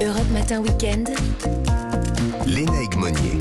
Europe 0.00 0.30
Matin 0.30 0.62
Weekend. 0.62 1.08
Léna 2.46 2.82
Egmonier. 2.82 3.40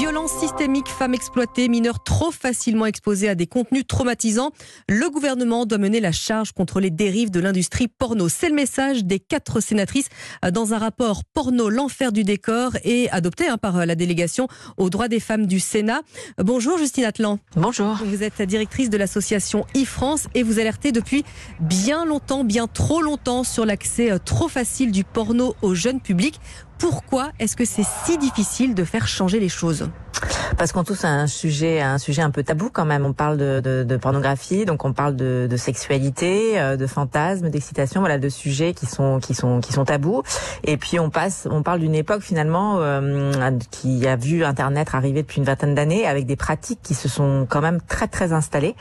Violence 0.00 0.32
systémique, 0.32 0.88
femmes 0.88 1.12
exploitées, 1.12 1.68
mineurs 1.68 2.02
trop 2.02 2.30
facilement 2.30 2.86
exposés 2.86 3.28
à 3.28 3.34
des 3.34 3.46
contenus 3.46 3.86
traumatisants. 3.86 4.50
Le 4.88 5.10
gouvernement 5.10 5.66
doit 5.66 5.76
mener 5.76 6.00
la 6.00 6.10
charge 6.10 6.52
contre 6.52 6.80
les 6.80 6.88
dérives 6.88 7.30
de 7.30 7.38
l'industrie 7.38 7.86
porno. 7.86 8.30
C'est 8.30 8.48
le 8.48 8.54
message 8.54 9.04
des 9.04 9.18
quatre 9.18 9.60
sénatrices 9.60 10.08
dans 10.52 10.72
un 10.72 10.78
rapport 10.78 11.22
porno 11.34 11.68
L'enfer 11.68 12.12
du 12.12 12.24
décor 12.24 12.78
et 12.82 13.10
adopté 13.10 13.48
hein, 13.48 13.58
par 13.58 13.84
la 13.84 13.94
délégation 13.94 14.48
aux 14.78 14.88
droits 14.88 15.08
des 15.08 15.20
femmes 15.20 15.44
du 15.44 15.60
Sénat. 15.60 16.00
Bonjour 16.38 16.78
Justine 16.78 17.04
Atlan. 17.04 17.38
Bonjour. 17.54 17.98
Vous 18.02 18.22
êtes 18.22 18.40
directrice 18.40 18.88
de 18.88 18.96
l'association 18.96 19.66
e-France 19.76 20.28
et 20.34 20.42
vous 20.42 20.58
alertez 20.58 20.92
depuis 20.92 21.24
bien 21.60 22.06
longtemps, 22.06 22.42
bien 22.42 22.68
trop 22.68 23.02
longtemps 23.02 23.44
sur 23.44 23.66
l'accès 23.66 24.18
trop 24.24 24.48
facile 24.48 24.92
du 24.92 25.04
porno 25.04 25.54
au 25.60 25.74
jeune 25.74 26.00
public. 26.00 26.40
Pourquoi 26.80 27.30
est-ce 27.38 27.56
que 27.56 27.66
c'est 27.66 27.86
si 28.06 28.16
difficile 28.16 28.74
de 28.74 28.84
faire 28.84 29.06
changer 29.06 29.38
les 29.38 29.50
choses? 29.50 29.90
Parce 30.56 30.72
qu'on 30.72 30.84
touche 30.84 31.04
à 31.04 31.08
un 31.08 31.26
sujet, 31.26 31.80
un 31.80 31.98
sujet 31.98 32.22
un 32.22 32.30
peu 32.30 32.42
tabou 32.42 32.70
quand 32.72 32.84
même. 32.84 33.04
On 33.06 33.12
parle 33.12 33.36
de, 33.36 33.60
de, 33.60 33.84
de 33.84 33.96
pornographie, 33.96 34.64
donc 34.64 34.84
on 34.84 34.92
parle 34.92 35.16
de, 35.16 35.46
de 35.50 35.56
sexualité, 35.56 36.60
euh, 36.60 36.76
de 36.76 36.86
fantasmes, 36.86 37.50
d'excitation, 37.50 38.00
voilà, 38.00 38.18
de 38.18 38.28
sujets 38.28 38.74
qui 38.74 38.86
sont 38.86 39.18
qui 39.20 39.34
sont 39.34 39.60
qui 39.60 39.72
sont 39.72 39.84
tabous. 39.84 40.22
Et 40.64 40.76
puis 40.76 40.98
on 40.98 41.10
passe, 41.10 41.48
on 41.50 41.62
parle 41.62 41.80
d'une 41.80 41.94
époque 41.94 42.22
finalement 42.22 42.78
euh, 42.78 43.30
qui 43.70 44.06
a 44.06 44.16
vu 44.16 44.44
Internet 44.44 44.88
arriver 44.92 45.22
depuis 45.22 45.38
une 45.38 45.44
vingtaine 45.44 45.74
d'années 45.74 46.06
avec 46.06 46.26
des 46.26 46.36
pratiques 46.36 46.80
qui 46.82 46.94
se 46.94 47.08
sont 47.08 47.46
quand 47.48 47.60
même 47.60 47.80
très 47.80 48.08
très 48.08 48.32
installées 48.32 48.76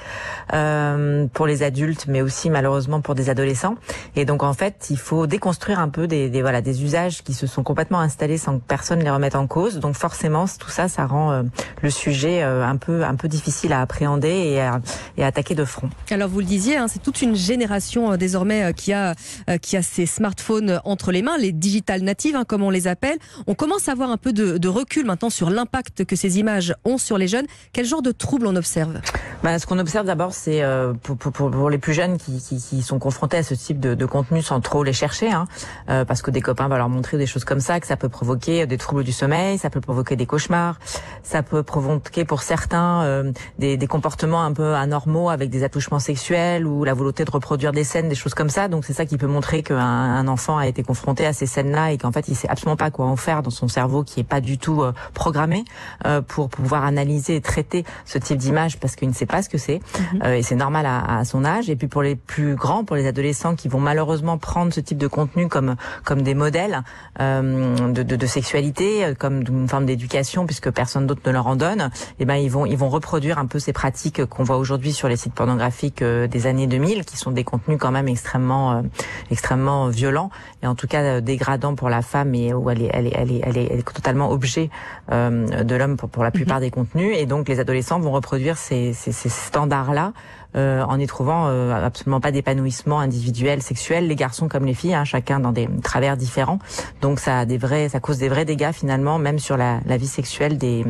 euh, 0.54 1.28
pour 1.34 1.48
les 1.48 1.64
adultes, 1.64 2.06
mais 2.08 2.22
aussi 2.22 2.50
malheureusement 2.50 3.02
pour 3.02 3.16
des 3.16 3.30
adolescents. 3.30 3.76
Et 4.16 4.26
donc 4.26 4.44
en 4.44 4.54
fait, 4.54 4.88
il 4.90 4.98
faut 5.00 5.28
déconstruire 5.28 5.80
un 5.80 5.90
peu 5.90 6.08
des, 6.08 6.30
des 6.30 6.42
voilà 6.42 6.62
des 6.62 6.84
usages 6.84 7.24
qui 7.24 7.34
se 7.34 7.48
sont 7.48 7.64
complètement 7.64 8.00
installés 8.00 8.38
sans 8.38 8.58
que 8.60 8.64
personne 8.68 9.00
les 9.00 9.10
remette 9.10 9.36
en 9.36 9.48
cause. 9.48 9.80
Donc 9.80 9.96
forcément, 9.96 10.46
tout 10.60 10.70
ça, 10.70 10.88
ça 10.88 11.06
rend 11.06 11.32
euh, 11.32 11.44
le 11.82 11.90
sujet 11.90 12.44
euh, 12.44 12.66
un 12.66 12.78
peu 12.78 13.04
un 13.04 13.16
peu 13.16 13.28
difficile 13.28 13.74
à 13.74 13.82
appréhender 13.82 14.30
et 14.30 14.62
à, 14.62 14.82
et 15.18 15.24
à 15.24 15.28
attaquer 15.28 15.56
de 15.56 15.66
front. 15.66 15.90
Alors 16.12 16.30
vous 16.30 16.40
le 16.40 16.46
disiez, 16.46 16.78
hein, 16.78 16.88
c'est 16.88 17.02
toute 17.02 17.22
une 17.22 17.36
génération 17.36 18.14
euh, 18.14 18.18
désormais 18.18 18.74
qui 18.74 18.94
a 18.94 19.16
qui 19.62 19.78
a 19.78 19.82
ses 19.82 20.06
smartphones 20.06 20.82
entre 20.84 21.12
les 21.12 21.22
mains, 21.22 21.38
les 21.38 21.52
digital 21.52 22.02
natives 22.02 22.36
hein, 22.36 22.44
comme 22.46 22.64
on 22.64 22.70
les 22.70 22.88
appelle. 22.88 23.18
On 23.48 23.56
commence 23.56 23.90
à 23.90 23.94
avoir 23.94 24.10
un 24.10 24.18
peu 24.18 24.34
de, 24.34 24.58
de 24.58 24.68
recul 24.68 25.06
maintenant 25.06 25.30
sur 25.30 25.50
l'impact 25.50 26.06
que 26.06 26.16
ces 26.16 26.40
images 26.40 26.74
ont 26.86 26.98
sur 26.98 27.18
les 27.18 27.28
jeunes. 27.28 27.46
Quel 27.74 27.86
genre 27.86 28.02
de 28.02 28.12
troubles 28.12 28.48
on 28.48 28.56
observe? 28.56 29.00
Bah, 29.44 29.58
ce 29.58 29.66
qu'on 29.66 29.80
observe 29.80 30.06
d'abord, 30.06 30.34
c'est 30.34 30.64
euh, 30.64 30.94
pour, 30.94 31.18
pour, 31.18 31.32
pour, 31.32 31.70
les 31.70 31.78
plus 31.78 31.94
jeunes 31.94 32.18
qui, 32.18 32.42
qui, 32.42 32.58
qui, 32.58 32.82
sont 32.82 33.00
confrontés 33.00 33.38
à 33.38 33.44
ce 33.44 33.54
type 33.54 33.80
de, 33.80 33.96
de 33.96 34.06
contenu 34.06 34.42
sans 34.42 34.60
trop 34.60 34.84
les 34.84 34.94
chercher, 34.94 35.32
hein, 35.32 35.48
euh, 35.90 36.04
parce 36.04 36.22
que 36.22 36.32
des 36.32 36.42
copains 36.42 36.68
vont 36.68 36.76
leur 36.76 36.90
montrer 36.90 37.18
des 37.18 37.26
choses 37.26 37.46
comme 37.46 37.60
ça, 37.60 37.80
que 37.80 37.88
ça 37.88 37.96
peut 37.96 38.10
provoquer 38.10 38.66
des 38.68 38.78
troubles 38.78 39.04
du 39.04 39.12
sommeil, 39.12 39.58
ça 39.58 39.70
peut 39.70 39.82
provoquer 39.82 40.16
des 40.16 40.26
cauchemars, 40.26 40.78
ça 41.24 41.42
peut 41.42 41.49
provoquer 41.58 42.26
pour 42.26 42.42
certains 42.42 43.04
euh, 43.04 43.32
des, 43.58 43.78
des, 43.78 43.88
comportements 43.88 44.44
un 44.44 44.54
peu 44.54 44.76
anormaux 44.76 45.30
avec 45.30 45.50
des 45.50 45.64
attouchements 45.64 46.00
sexuels 46.00 46.66
ou 46.66 46.84
la 46.84 46.94
volonté 46.94 47.26
de 47.26 47.32
reproduire 47.32 47.72
des 47.72 47.84
scènes, 47.84 48.10
des 48.10 48.16
choses 48.16 48.34
comme 48.34 48.50
ça. 48.50 48.68
Donc 48.68 48.86
c'est 48.86 48.94
ça 48.94 49.06
qui 49.06 49.18
peut 49.18 49.28
montrer 49.28 49.64
qu'un 49.64 49.78
un 49.78 50.28
enfant 50.28 50.58
a 50.58 50.68
été 50.68 50.84
confronté 50.84 51.26
à 51.26 51.34
ces 51.34 51.46
scènes-là 51.46 51.92
et 51.92 51.98
qu'en 51.98 52.12
fait 52.12 52.28
il 52.28 52.36
sait 52.36 52.48
absolument 52.50 52.78
pas 52.78 52.92
quoi 52.92 53.06
en 53.06 53.16
faire 53.16 53.42
dans 53.42 53.50
son 53.50 53.68
cerveau 53.68 54.04
qui 54.04 54.20
est 54.20 54.24
pas 54.24 54.42
du 54.42 54.58
tout 54.58 54.82
euh, 54.82 54.94
programmé 55.14 55.66
euh, 56.06 56.22
pour 56.22 56.50
pouvoir 56.50 56.86
analyser 56.86 57.36
et 57.36 57.42
traiter 57.42 57.84
ce 58.06 58.18
type 58.18 58.38
d'image 58.38 58.80
parce 58.80 58.96
qu'il 58.96 59.10
ne 59.10 59.14
sait 59.14 59.26
pas 59.26 59.42
ce 59.42 59.50
que 59.50 59.58
c'est 59.58 59.82
mhm. 60.14 60.34
et 60.34 60.44
c'est 60.44 60.56
normal 60.56 60.86
à, 60.86 61.20
à, 61.20 61.26
son 61.26 61.46
âge. 61.46 61.70
Et 61.70 61.76
puis 61.76 61.88
pour 61.88 62.04
les 62.04 62.16
plus 62.16 62.56
grands, 62.56 62.84
pour 62.84 62.96
les 62.96 63.08
adolescents 63.08 63.56
qui 63.56 63.68
vont 63.68 63.80
malheureusement 63.80 64.38
prendre 64.38 64.74
ce 64.74 64.80
type 64.80 64.98
de 64.98 65.08
contenu 65.08 65.48
comme 65.48 65.76
comme 66.04 66.22
des 66.22 66.34
modèles 66.34 66.84
de, 67.20 68.04
de, 68.04 68.16
de, 68.16 68.26
sexualité, 68.26 69.14
comme 69.18 69.42
une 69.42 69.68
forme 69.68 69.86
d'éducation 69.86 70.46
puisque 70.46 70.70
personne 70.72 71.08
d'autre 71.08 71.22
ne 71.26 71.32
leur 71.32 71.39
en 71.48 71.56
donne, 71.56 71.82
et 71.82 72.22
eh 72.24 72.26
ben 72.26 72.36
ils 72.36 72.50
vont 72.50 72.66
ils 72.66 72.78
vont 72.78 72.90
reproduire 72.90 73.38
un 73.38 73.46
peu 73.46 73.60
ces 73.60 73.74
pratiques 73.74 74.26
qu'on 74.26 74.44
voit 74.44 74.58
aujourd'hui 74.58 74.94
sur 74.94 75.08
les 75.08 75.18
sites 75.18 75.34
pornographiques 75.34 76.04
des 76.04 76.48
années 76.48 76.68
2000, 76.68 77.06
qui 77.06 77.18
sont 77.18 77.32
des 77.32 77.44
contenus 77.44 77.78
quand 77.80 77.92
même 77.92 78.08
extrêmement 78.08 78.84
extrêmement 79.32 79.88
violents 79.88 80.30
et 80.64 80.68
en 80.68 80.76
tout 80.76 80.88
cas 80.88 81.22
dégradants 81.22 81.76
pour 81.76 81.90
la 81.90 82.02
femme 82.02 82.36
et 82.36 82.54
où 82.54 82.70
elle 82.70 82.82
est 82.82 82.90
elle 82.94 83.08
est 83.08 83.14
elle 83.16 83.32
est 83.32 83.42
elle 83.44 83.58
est, 83.58 83.68
elle 83.72 83.80
est 83.80 83.94
totalement 83.94 84.32
objet 84.32 84.70
de 85.10 85.76
l'homme 85.76 85.98
pour, 85.98 86.10
pour 86.10 86.24
la 86.24 86.32
plupart 86.32 86.58
mhm. 86.58 86.64
des 86.64 86.72
contenus. 86.72 87.18
Et 87.18 87.26
donc 87.26 87.48
les 87.48 87.60
adolescents 87.60 88.00
vont 88.00 88.12
reproduire 88.12 88.58
ces, 88.58 88.94
ces, 88.94 89.12
ces 89.12 89.30
standards 89.30 89.94
là 89.94 90.14
euh, 90.56 90.82
en 90.82 91.00
y 91.00 91.06
trouvant 91.06 91.46
euh, 91.48 91.72
absolument 91.86 92.20
pas 92.20 92.32
d'épanouissement 92.32 93.00
individuel, 93.00 93.62
sexuel, 93.62 94.08
les 94.08 94.16
garçons 94.16 94.48
comme 94.48 94.66
les 94.66 94.74
filles, 94.74 94.96
hein, 94.96 95.04
chacun 95.04 95.40
dans 95.40 95.52
des 95.52 95.70
travers 95.84 96.18
différents. 96.18 96.58
Donc 97.02 97.20
ça 97.20 97.40
a 97.40 97.46
des 97.46 97.60
vrais, 97.60 97.90
ça 97.90 98.00
cause 98.00 98.18
des 98.18 98.30
vrais 98.30 98.46
dégâts 98.46 98.72
finalement, 98.74 99.20
même 99.20 99.38
sur 99.38 99.58
la, 99.58 99.80
la 99.86 99.98
vie 99.98 100.08
sexuelle 100.08 100.58
des, 100.58 100.84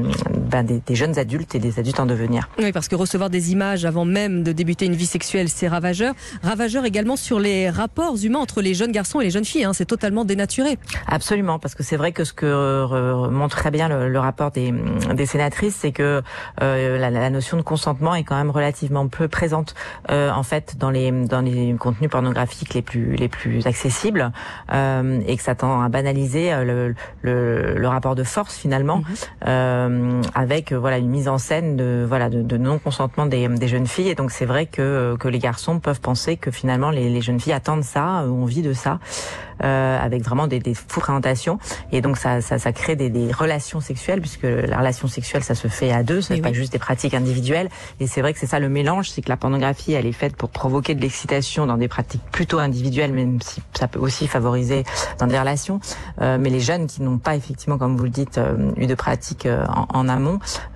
ben, 0.49 0.63
des, 0.63 0.81
des, 0.85 0.95
jeunes 0.95 1.17
adultes 1.17 1.55
et 1.55 1.59
des 1.59 1.79
adultes 1.79 1.99
en 1.99 2.05
devenir. 2.05 2.49
Oui, 2.57 2.71
parce 2.71 2.87
que 2.87 2.95
recevoir 2.95 3.29
des 3.29 3.51
images 3.51 3.85
avant 3.85 4.05
même 4.05 4.43
de 4.43 4.51
débuter 4.51 4.85
une 4.85 4.95
vie 4.95 5.05
sexuelle, 5.05 5.49
c'est 5.49 5.67
ravageur. 5.67 6.13
Ravageur 6.43 6.85
également 6.85 7.15
sur 7.15 7.39
les 7.39 7.69
rapports 7.69 8.17
humains 8.23 8.39
entre 8.39 8.61
les 8.61 8.73
jeunes 8.73 8.91
garçons 8.91 9.21
et 9.21 9.25
les 9.25 9.29
jeunes 9.29 9.45
filles. 9.45 9.63
Hein, 9.63 9.73
c'est 9.73 9.85
totalement 9.85 10.25
dénaturé. 10.25 10.77
Absolument, 11.07 11.59
parce 11.59 11.75
que 11.75 11.83
c'est 11.83 11.97
vrai 11.97 12.11
que 12.11 12.23
ce 12.23 12.33
que 12.33 12.45
euh, 12.45 13.29
montre 13.29 13.57
très 13.57 13.71
bien 13.71 13.87
le, 13.87 14.09
le 14.09 14.19
rapport 14.19 14.51
des, 14.51 14.73
des 15.13 15.25
sénatrices, 15.25 15.75
c'est 15.75 15.91
que 15.91 16.21
euh, 16.61 16.97
la, 16.97 17.09
la, 17.09 17.29
notion 17.29 17.57
de 17.57 17.61
consentement 17.61 18.15
est 18.15 18.23
quand 18.23 18.37
même 18.37 18.49
relativement 18.49 19.07
peu 19.07 19.27
présente 19.27 19.75
euh, 20.09 20.31
en 20.31 20.43
fait 20.43 20.77
dans 20.77 20.89
les 20.89 21.11
dans 21.11 21.41
les 21.41 21.75
contenus 21.79 22.09
pornographiques 22.09 22.73
les 22.73 22.81
plus 22.81 23.15
les 23.15 23.27
plus 23.27 23.67
accessibles 23.67 24.31
euh, 24.73 25.21
et 25.27 25.37
que 25.37 25.43
ça 25.43 25.55
tend 25.55 25.81
à 25.81 25.89
banaliser 25.89 26.53
euh, 26.53 26.63
le, 26.63 26.95
le, 27.21 27.75
le 27.75 27.87
rapport 27.87 28.15
de 28.15 28.23
force 28.23 28.55
finalement 28.55 29.03
mhm. 29.45 30.21
Euh, 30.39 30.49
avec 30.49 30.71
euh, 30.71 30.79
voilà 30.79 30.97
une 30.97 31.09
mise 31.09 31.27
en 31.27 31.37
scène 31.37 31.75
de 31.75 32.05
voilà 32.07 32.29
de, 32.29 32.41
de 32.41 32.57
non 32.57 32.79
consentement 32.79 33.25
des, 33.25 33.47
des 33.47 33.67
jeunes 33.67 33.87
filles 33.87 34.09
et 34.09 34.15
donc 34.15 34.31
c'est 34.31 34.45
vrai 34.45 34.65
que 34.65 35.15
que 35.19 35.27
les 35.27 35.39
garçons 35.39 35.79
peuvent 35.79 36.01
penser 36.01 36.37
que 36.37 36.51
finalement 36.51 36.91
les, 36.91 37.09
les 37.09 37.21
jeunes 37.21 37.39
filles 37.39 37.53
attendent 37.53 37.83
ça 37.83 38.23
ont 38.25 38.43
envie 38.43 38.61
de 38.61 38.73
ça 38.73 38.99
euh, 39.63 39.99
avec 39.99 40.23
vraiment 40.23 40.47
des, 40.47 40.59
des 40.59 40.73
fréquentations. 40.73 41.59
Et 41.91 41.99
donc 42.01 42.17
ça, 42.17 42.39
ça, 42.39 42.59
ça 42.59 42.71
crée 42.71 42.95
des, 42.95 43.09
des, 43.09 43.31
relations 43.31 43.81
sexuelles, 43.81 44.21
puisque 44.21 44.43
la 44.43 44.77
relation 44.77 45.07
sexuelle, 45.09 45.43
ça 45.43 45.55
se 45.55 45.67
fait 45.67 45.91
à 45.91 46.01
deux, 46.03 46.21
ce 46.21 46.33
n'est 46.33 46.41
pas 46.41 46.53
juste 46.53 46.71
des 46.71 46.79
pratiques 46.79 47.13
individuelles. 47.13 47.69
Et 47.99 48.07
c'est 48.07 48.21
vrai 48.21 48.33
que 48.33 48.39
c'est 48.39 48.47
ça 48.47 48.59
le 48.59 48.69
mélange, 48.69 49.09
c'est 49.09 49.21
que 49.21 49.29
la 49.29 49.35
pornographie, 49.37 49.91
elle 49.93 50.05
est 50.05 50.13
faite 50.13 50.37
pour 50.37 50.49
provoquer 50.49 50.95
de 50.95 51.01
l'excitation 51.01 51.65
dans 51.65 51.77
des 51.77 51.89
pratiques 51.89 52.21
plutôt 52.31 52.59
individuelles, 52.59 53.11
même 53.11 53.41
si 53.41 53.61
ça 53.77 53.87
peut 53.87 53.99
aussi 53.99 54.27
favoriser 54.27 54.83
dans 55.19 55.27
des 55.27 55.37
relations. 55.37 55.81
Euh, 56.21 56.37
mais 56.39 56.49
les 56.49 56.61
jeunes 56.61 56.87
qui 56.87 57.01
n'ont 57.01 57.17
pas 57.17 57.35
effectivement, 57.35 57.77
comme 57.77 57.97
vous 57.97 58.05
le 58.05 58.09
dites, 58.09 58.37
euh, 58.37 58.71
eu 58.77 58.87
de 58.87 58.95
pratiques 58.95 59.45
euh, 59.45 59.65
en, 59.67 59.87
en, 59.93 60.07
amont, 60.07 60.28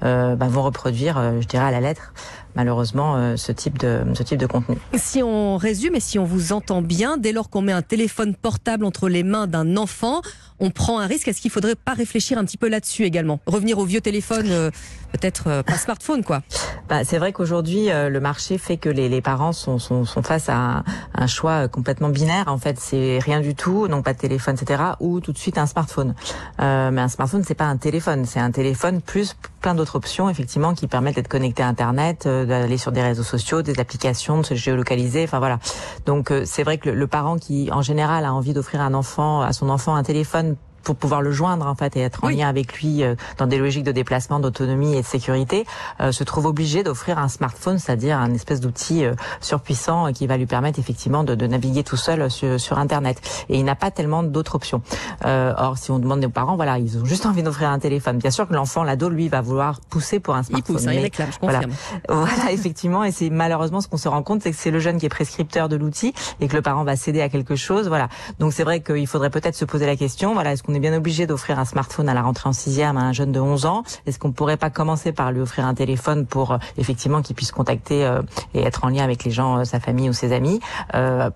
euh, 0.03 0.35
bah, 0.35 0.47
vont 0.47 0.63
reproduire, 0.63 1.21
je 1.39 1.47
dirais, 1.47 1.65
à 1.65 1.71
la 1.71 1.81
lettre 1.81 2.13
malheureusement 2.55 3.15
euh, 3.15 3.35
ce 3.35 3.51
type 3.51 3.77
de 3.79 4.01
ce 4.13 4.23
type 4.23 4.37
de 4.37 4.45
contenu. 4.45 4.77
Si 4.95 5.21
on 5.23 5.57
résume 5.57 5.95
et 5.95 5.99
si 5.99 6.19
on 6.19 6.23
vous 6.23 6.53
entend 6.53 6.81
bien, 6.81 7.17
dès 7.17 7.31
lors 7.31 7.49
qu'on 7.49 7.61
met 7.61 7.71
un 7.71 7.81
téléphone 7.81 8.35
portable 8.35 8.85
entre 8.85 9.09
les 9.09 9.23
mains 9.23 9.47
d'un 9.47 9.77
enfant, 9.77 10.21
on 10.59 10.69
prend 10.69 10.99
un 10.99 11.07
risque. 11.07 11.27
Est-ce 11.27 11.41
qu'il 11.41 11.51
faudrait 11.51 11.75
pas 11.75 11.93
réfléchir 11.93 12.37
un 12.37 12.45
petit 12.45 12.57
peu 12.57 12.69
là-dessus 12.69 13.03
également? 13.03 13.39
Revenir 13.45 13.77
au 13.77 13.85
vieux 13.85 14.01
téléphone, 14.01 14.47
euh, 14.49 14.71
peut-être 15.11 15.47
euh, 15.47 15.63
pas 15.63 15.77
smartphone 15.77 16.23
quoi. 16.23 16.41
Bah, 16.89 17.03
c'est 17.03 17.17
vrai 17.17 17.31
qu'aujourd'hui 17.31 17.87
le 17.87 18.19
marché 18.19 18.57
fait 18.57 18.77
que 18.77 18.89
les, 18.89 19.09
les 19.09 19.21
parents 19.21 19.53
sont, 19.53 19.79
sont, 19.79 20.05
sont, 20.05 20.21
face 20.21 20.49
à 20.49 20.55
un, 20.55 20.83
un, 21.15 21.27
choix 21.27 21.67
complètement 21.67 22.09
binaire. 22.09 22.47
En 22.47 22.57
fait, 22.57 22.79
c'est 22.79 23.19
rien 23.19 23.39
du 23.39 23.55
tout, 23.55 23.87
donc 23.87 24.03
pas 24.03 24.13
de 24.13 24.19
téléphone, 24.19 24.55
etc. 24.59 24.83
Ou 24.99 25.19
tout 25.21 25.31
de 25.31 25.37
suite 25.37 25.57
un 25.57 25.65
smartphone. 25.65 26.13
mais 26.59 26.65
un 27.01 27.07
smartphone, 27.07 27.43
c'est 27.45 27.55
pas 27.55 27.65
un 27.65 27.77
téléphone, 27.77 28.25
c'est 28.25 28.39
un 28.39 28.51
téléphone 28.51 29.01
plus 29.01 29.35
plein 29.63 29.73
d'autres 29.73 29.95
options 29.95 30.29
effectivement 30.29 30.75
qui 30.75 30.87
permettent 30.87 31.15
d'être 31.15 31.27
connecté 31.27 31.63
à 31.63 31.67
Internet 31.67 32.27
d'aller 32.27 32.77
sur 32.77 32.91
des 32.91 33.01
réseaux 33.01 33.23
sociaux, 33.23 33.63
des 33.63 33.79
applications, 33.79 34.41
de 34.41 34.45
se 34.45 34.53
géolocaliser. 34.53 35.23
Enfin 35.23 35.39
voilà. 35.39 35.57
Donc 36.05 36.29
euh, 36.29 36.43
c'est 36.45 36.63
vrai 36.63 36.77
que 36.77 36.89
le, 36.89 36.95
le, 36.95 37.07
parent 37.07 37.37
qui 37.37 37.69
en 37.71 37.81
général 37.81 38.25
a 38.25 38.33
envie 38.33 38.53
d'offrir 38.53 38.81
un 38.81 38.93
enfant 38.93 39.41
à 39.41 39.53
son 39.53 39.69
enfant 39.69 39.95
un 39.95 40.03
téléphone 40.03 40.57
pour 40.83 40.95
pouvoir 40.95 41.21
le 41.21 41.31
joindre 41.31 41.65
en 41.65 41.75
fait 41.75 41.95
et 41.95 42.01
être 42.01 42.23
en 42.23 42.29
lien 42.29 42.47
avec 42.47 42.81
lui 42.81 43.03
euh, 43.03 43.15
dans 43.37 43.47
des 43.47 43.57
logiques 43.57 43.83
de 43.83 43.91
déplacement, 43.91 44.39
d'autonomie 44.39 44.95
et 44.95 45.01
de 45.01 45.05
sécurité, 45.05 45.65
euh, 46.01 46.11
se 46.11 46.23
trouve 46.23 46.45
obligé 46.45 46.83
d'offrir 46.83 47.17
un 47.17 47.27
smartphone, 47.27 47.79
c'est-à-dire 47.79 48.17
un 48.17 48.33
espèce 48.33 48.59
d'outil 48.59 49.05
euh, 49.05 49.13
surpuissant 49.41 50.11
qui 50.13 50.27
va 50.27 50.37
lui 50.37 50.45
permettre 50.45 50.79
effectivement 50.79 51.23
de, 51.23 51.35
de 51.35 51.47
naviguer 51.47 51.83
tout 51.83 51.97
seul 51.97 52.29
sur, 52.29 52.59
sur, 52.59 52.77
Internet. 52.77 53.21
Et 53.49 53.57
il 53.57 53.63
n'a 53.63 53.75
pas 53.75 53.91
tellement 53.91 54.23
d'autres 54.23 54.55
options. 54.55 54.81
or, 55.23 55.77
si 55.77 55.91
on 55.91 55.99
demande 55.99 56.25
aux 56.25 56.29
parents, 56.29 56.55
voilà, 56.55 56.79
ils 56.79 56.97
ont 56.97 57.05
juste 57.05 57.25
envie 57.27 57.43
d'offrir 57.43 57.69
un 57.69 57.79
téléphone. 57.79 58.17
Bien 58.17 58.31
sûr 58.31 58.47
que 58.47 58.53
l'enfant, 58.53 58.83
l'ado, 58.83 59.09
lui, 59.09 59.29
va 59.29 59.41
vouloir 59.41 59.79
pousser 59.79 60.19
pour 60.19 60.35
un 60.35 60.43
smartphone. 60.43 60.75
Il 60.75 60.79
pousse, 60.79 60.87
hein, 60.87 60.93
il 60.93 60.99
réclame, 60.99 61.29
je 61.31 61.37
voilà. 61.39 61.61
voilà, 62.09 62.51
effectivement, 62.51 63.03
et 63.03 63.11
c'est 63.11 63.29
malheureusement 63.29 63.79
ce 63.79 63.87
qu'on 63.87 63.97
se 63.97 64.07
rend 64.07 64.23
compte, 64.23 64.41
c'est 64.41 64.51
que 64.51 64.57
c'est 64.57 64.71
le 64.71 64.79
jeune 64.79 64.97
qui 64.97 65.05
est 65.05 65.09
prescripteur 65.09 65.69
de 65.69 65.75
l'outil 65.75 66.13
et 66.39 66.47
que 66.47 66.55
le 66.55 66.61
parent 66.61 66.83
va 66.83 66.95
céder 66.95 67.21
à 67.21 67.29
quelque 67.29 67.55
chose. 67.55 67.87
Voilà. 67.87 68.09
Donc 68.39 68.53
c'est 68.53 68.63
vrai 68.63 68.81
qu'il 68.81 69.07
faudrait 69.07 69.29
peut-être 69.29 69.55
se 69.55 69.65
poser 69.65 69.85
la 69.85 69.95
question, 69.95 70.33
voilà, 70.33 70.53
est-ce 70.53 70.63
qu'on 70.63 70.72
qu'on 70.73 70.77
est 70.77 70.79
bien 70.79 70.97
obligé 70.97 71.27
d'offrir 71.27 71.59
un 71.59 71.65
smartphone 71.65 72.09
à 72.09 72.15
la 72.15 72.23
rentrée 72.23 72.49
en 72.49 72.53
sixième 72.53 72.97
à 72.97 73.01
un 73.01 73.13
jeune 73.13 73.31
de 73.31 73.39
11 73.39 73.67
ans 73.67 73.83
Est-ce 74.07 74.17
qu'on 74.17 74.31
pourrait 74.31 74.57
pas 74.57 74.71
commencer 74.71 75.11
par 75.11 75.31
lui 75.31 75.39
offrir 75.39 75.67
un 75.67 75.75
téléphone 75.75 76.25
pour 76.25 76.57
effectivement 76.77 77.21
qu'il 77.21 77.35
puisse 77.35 77.51
contacter 77.51 78.09
et 78.55 78.61
être 78.61 78.83
en 78.83 78.89
lien 78.89 79.03
avec 79.03 79.23
les 79.23 79.29
gens, 79.29 79.63
sa 79.65 79.79
famille 79.79 80.09
ou 80.09 80.13
ses 80.13 80.33
amis 80.33 80.59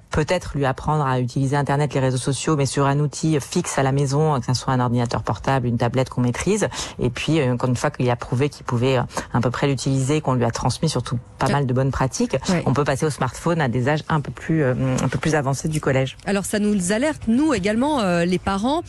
Peut-être 0.09 0.53
lui 0.55 0.65
apprendre 0.65 1.05
à 1.05 1.19
utiliser 1.19 1.55
Internet, 1.55 1.93
les 1.93 1.99
réseaux 1.99 2.17
sociaux, 2.17 2.55
mais 2.55 2.65
sur 2.65 2.87
un 2.87 2.99
outil 2.99 3.37
fixe 3.39 3.77
à 3.77 3.83
la 3.83 3.91
maison, 3.91 4.39
que 4.39 4.45
ce 4.47 4.53
soit 4.53 4.73
un 4.73 4.79
ordinateur 4.79 5.21
portable, 5.21 5.67
une 5.67 5.77
tablette 5.77 6.09
qu'on 6.09 6.21
maîtrise. 6.21 6.67
Et 6.97 7.11
puis, 7.11 7.39
une 7.39 7.75
fois 7.75 7.91
qu'il 7.91 8.09
a 8.09 8.15
prouvé 8.15 8.49
qu'il 8.49 8.65
pouvait 8.65 8.97
à 8.97 9.41
peu 9.41 9.51
près 9.51 9.67
l'utiliser, 9.67 10.21
qu'on 10.21 10.33
lui 10.33 10.45
a 10.45 10.51
transmis 10.51 10.89
surtout 10.89 11.19
pas 11.37 11.49
mal 11.49 11.67
de 11.67 11.73
bonnes 11.73 11.91
pratiques, 11.91 12.37
on 12.65 12.73
peut 12.73 12.83
passer 12.83 13.05
au 13.05 13.11
smartphone 13.11 13.61
à 13.61 13.67
des 13.67 13.87
âges 13.87 14.03
un 14.09 14.19
peu 14.19 14.31
plus, 14.31 14.63
un 14.63 15.07
peu 15.11 15.19
plus 15.19 15.35
avancés 15.35 15.67
du 15.67 15.79
collège. 15.79 16.17
Alors 16.25 16.45
ça 16.45 16.57
nous 16.57 16.91
alerte, 16.91 17.23
nous 17.27 17.53
également, 17.53 18.01
les 18.23 18.39
parents. 18.39 18.81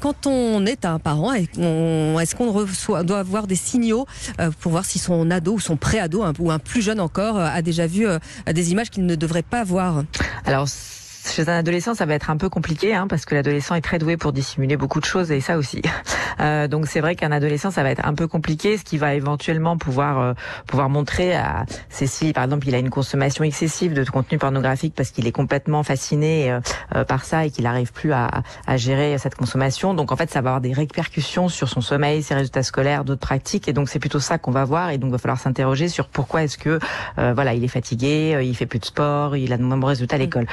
Quand 0.00 0.26
on 0.26 0.64
est 0.66 0.84
un 0.84 0.98
parent, 0.98 1.32
est-ce 1.32 2.34
qu'on 2.34 3.02
doit 3.02 3.18
avoir 3.18 3.46
des 3.46 3.56
signaux 3.56 4.06
pour 4.60 4.72
voir 4.72 4.84
si 4.84 4.98
son 4.98 5.30
ado 5.30 5.54
ou 5.54 5.60
son 5.60 5.76
pré-ado 5.76 6.24
ou 6.38 6.50
un 6.50 6.58
plus 6.58 6.82
jeune 6.82 7.00
encore 7.00 7.38
a 7.38 7.62
déjà 7.62 7.86
vu 7.86 8.06
des 8.46 8.72
images 8.72 8.90
qu'il 8.90 9.06
ne 9.06 9.14
devrait 9.14 9.42
pas 9.42 9.64
voir? 9.64 10.04
Chez 11.24 11.48
un 11.48 11.58
adolescent, 11.58 11.94
ça 11.94 12.06
va 12.06 12.14
être 12.14 12.30
un 12.30 12.36
peu 12.36 12.48
compliqué 12.48 12.94
hein, 12.94 13.06
parce 13.08 13.24
que 13.24 13.34
l'adolescent 13.34 13.74
est 13.74 13.80
très 13.80 13.98
doué 13.98 14.16
pour 14.16 14.32
dissimuler 14.32 14.76
beaucoup 14.76 15.00
de 15.00 15.04
choses 15.04 15.30
et 15.30 15.40
ça 15.40 15.56
aussi. 15.56 15.82
Euh, 16.40 16.66
donc 16.66 16.86
c'est 16.86 17.00
vrai 17.00 17.14
qu'un 17.14 17.30
adolescent, 17.30 17.70
ça 17.70 17.82
va 17.82 17.90
être 17.90 18.04
un 18.04 18.14
peu 18.14 18.26
compliqué. 18.26 18.78
Ce 18.78 18.84
qui 18.84 18.96
va 18.96 19.14
éventuellement 19.14 19.76
pouvoir 19.76 20.18
euh, 20.18 20.32
pouvoir 20.66 20.88
montrer 20.88 21.36
à 21.36 21.66
Cécile, 21.90 22.32
par 22.32 22.42
exemple, 22.44 22.66
il 22.66 22.74
a 22.74 22.78
une 22.78 22.90
consommation 22.90 23.44
excessive 23.44 23.92
de 23.92 24.02
contenu 24.02 24.38
pornographique 24.38 24.94
parce 24.96 25.10
qu'il 25.10 25.26
est 25.26 25.32
complètement 25.32 25.82
fasciné 25.82 26.50
euh, 26.50 26.60
euh 26.96 27.04
par 27.04 27.26
ça 27.26 27.44
et 27.44 27.50
qu'il 27.50 27.64
n'arrive 27.64 27.92
plus 27.92 28.12
à, 28.12 28.42
à, 28.66 28.76
gérer 28.76 29.18
cette 29.18 29.34
consommation. 29.34 29.92
Donc 29.92 30.10
en 30.10 30.16
fait, 30.16 30.30
ça 30.30 30.40
va 30.40 30.50
avoir 30.50 30.60
des 30.62 30.72
répercussions 30.72 31.48
sur 31.48 31.68
son 31.68 31.82
sommeil, 31.82 32.22
ses 32.22 32.34
résultats 32.34 32.62
scolaires, 32.62 33.04
d'autres 33.04 33.20
pratiques. 33.20 33.68
Et 33.68 33.74
donc 33.74 33.90
c'est 33.90 34.00
plutôt 34.00 34.20
ça 34.20 34.38
qu'on 34.38 34.52
va 34.52 34.64
voir. 34.64 34.90
Et 34.90 34.98
donc 34.98 35.10
il 35.10 35.12
va 35.12 35.18
falloir 35.18 35.38
s'interroger 35.38 35.88
sur 35.88 36.08
pourquoi 36.08 36.42
est-ce 36.42 36.56
que 36.56 36.78
voilà, 37.18 37.54
il 37.54 37.62
est 37.62 37.68
fatigué, 37.68 38.40
il 38.42 38.56
fait 38.56 38.66
plus 38.66 38.78
de 38.78 38.86
sport, 38.86 39.36
il 39.36 39.52
a 39.52 39.58
de 39.58 39.62
mauvais 39.62 39.86
résultats 39.86 40.16
à 40.16 40.18
l'école. 40.18 40.46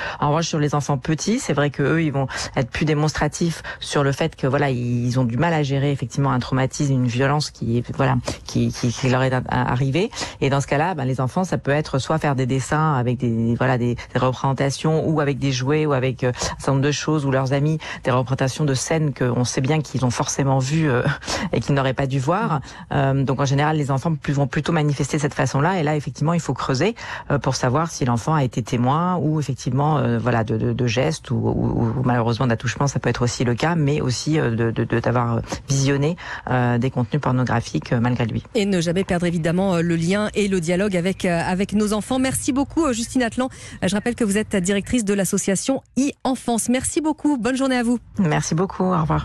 Les 0.60 0.76
enfants 0.76 0.98
petits, 0.98 1.40
c'est 1.40 1.54
vrai 1.54 1.70
que 1.70 1.84
eux, 1.84 2.04
ils 2.04 2.12
vont 2.12 2.28
être 2.56 2.70
plus 2.70 2.86
démonstratifs 2.86 3.64
sur 3.80 4.04
le 4.04 4.12
fait 4.12 4.36
que 4.36 4.48
voilà, 4.48 4.70
ils 4.70 5.20
ont 5.20 5.24
du 5.24 5.38
mal 5.38 5.54
à 5.54 5.64
gérer 5.64 5.92
effectivement 5.92 6.32
un 6.32 6.40
traumatisme, 6.40 6.94
une 6.94 7.08
violence 7.08 7.52
qui 7.52 7.84
voilà, 7.96 8.18
qui, 8.46 8.74
leur 9.10 9.24
est 9.24 9.34
arrivée. 9.50 10.10
Et 10.42 10.50
dans 10.50 10.62
ce 10.62 10.68
cas-là, 10.68 10.94
ben, 10.94 11.06
les 11.06 11.22
enfants, 11.22 11.44
ça 11.44 11.58
peut 11.58 11.72
être 11.72 12.00
soit 12.00 12.18
faire 12.18 12.36
des 12.36 12.46
dessins 12.46 12.94
avec 12.94 13.18
des 13.18 13.56
voilà 13.56 13.78
des, 13.78 13.96
représentations 14.16 15.08
ou 15.08 15.22
avec 15.22 15.40
des 15.40 15.52
jouets 15.52 15.86
ou 15.86 15.94
avec 15.94 16.24
euh, 16.24 16.30
un 16.30 16.60
certain 16.60 16.72
nombre 16.74 16.84
de 16.84 16.92
choses 16.92 17.26
ou 17.26 17.32
leurs 17.32 17.54
amis, 17.54 17.80
des 18.04 18.12
représentations 18.12 18.66
de 18.66 18.74
scènes 18.74 19.14
qu'on 19.14 19.44
sait 19.44 19.62
bien 19.62 19.82
qu'ils 19.82 20.06
ont 20.06 20.10
forcément 20.10 20.60
vues 20.60 20.90
euh, 20.90 21.04
et 21.54 21.60
qu'ils 21.60 21.76
n'auraient 21.76 21.94
pas 21.94 22.08
dû 22.08 22.20
voir. 22.20 22.62
Euh, 22.92 23.24
donc 23.24 23.40
en 23.40 23.46
général, 23.46 23.78
les 23.78 23.92
enfants 23.92 24.14
vont 24.30 24.48
plutôt 24.48 24.72
manifester 24.72 25.20
cette 25.20 25.34
façon-là. 25.34 25.80
Et 25.80 25.84
là, 25.84 25.96
effectivement, 25.96 26.34
il 26.34 26.40
faut 26.40 26.54
creuser 26.54 26.96
pour 27.42 27.56
savoir 27.56 27.92
si 27.92 28.06
l'enfant 28.06 28.34
a 28.34 28.44
été 28.44 28.62
témoin 28.62 29.18
ou 29.18 29.40
effectivement 29.40 30.02
voilà 30.18 30.44
de, 30.50 30.58
de, 30.58 30.74
de 30.74 30.88
gestes 30.88 31.32
ou, 31.32 31.36
ou, 31.36 32.00
ou 32.00 32.04
malheureusement 32.04 32.48
d'attouchement, 32.48 32.88
ça 32.88 33.00
peut 33.00 33.10
être 33.10 33.22
aussi 33.22 33.44
le 33.44 33.56
cas, 33.56 33.76
mais 33.76 34.02
aussi 34.02 34.38
de 34.38 34.72
d'avoir 35.00 35.38
de, 35.38 35.42
visionné 35.68 36.16
des 36.80 36.92
contenus 36.92 37.22
pornographiques 37.22 37.92
malgré 37.94 38.26
lui. 38.26 38.44
Et 38.56 38.66
ne 38.66 38.82
jamais 38.82 39.04
perdre 39.04 39.26
évidemment 39.26 39.78
le 39.78 39.96
lien 39.96 40.30
et 40.34 40.48
le 40.48 40.60
dialogue 40.60 40.96
avec 40.98 41.26
avec 41.26 41.74
nos 41.74 41.94
enfants. 41.94 42.20
Merci 42.20 42.52
beaucoup, 42.52 42.92
Justine 42.94 43.24
Atlan. 43.24 43.50
Je 43.82 43.94
rappelle 43.94 44.16
que 44.16 44.24
vous 44.24 44.38
êtes 44.38 44.56
directrice 44.56 45.06
de 45.06 45.14
l'association 45.14 45.82
e-Enfance. 45.98 46.70
Merci 46.70 47.02
beaucoup. 47.02 47.38
Bonne 47.38 47.56
journée 47.56 47.78
à 47.78 47.84
vous. 47.84 48.00
Merci 48.20 48.56
beaucoup. 48.56 48.84
Au 48.84 49.02
revoir. 49.02 49.18